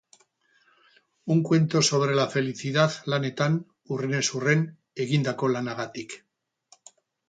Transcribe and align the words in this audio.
Un 1.33 1.43
cuento 1.43 1.83
sobre 1.89 2.15
la 2.21 2.27
felicidad 2.37 2.97
lanetan, 3.13 3.61
hurrenez 3.85 4.25
hurren, 4.35 4.67
egindako 5.09 5.55
lanagatik. 5.57 6.23